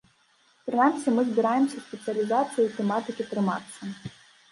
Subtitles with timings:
[0.69, 3.91] Прынамсі мы збіраемся спецыялізацыі і тэматыкі трымацца.